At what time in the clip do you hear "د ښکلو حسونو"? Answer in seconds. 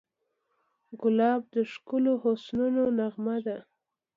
1.53-2.83